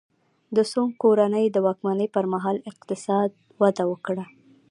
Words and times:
د 0.55 0.57
سونګ 0.71 0.91
کورنۍ 1.03 1.45
د 1.51 1.57
واکمنۍ 1.65 2.07
پرمهال 2.15 2.57
اقتصاد 2.71 3.29
وده 3.61 3.83
وکړه. 3.91 4.25